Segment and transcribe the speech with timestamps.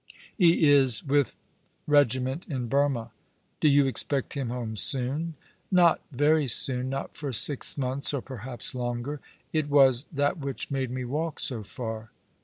[0.35, 1.37] "He is with his
[1.85, 3.11] regiment in Burmah.""
[3.61, 5.35] Do you expect him home soon?"
[5.81, 9.21] Not very soon; not for six months, or perhaps longer.
[9.53, 12.09] It was that which made me walk so far."